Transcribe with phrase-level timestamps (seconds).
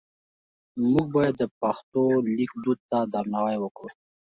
[0.91, 2.01] موږ باید د پښتو
[2.37, 3.89] لیک دود ته درناوی وکړو.